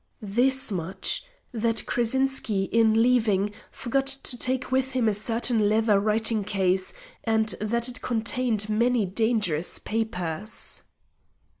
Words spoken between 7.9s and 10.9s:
contained many dangerous papers."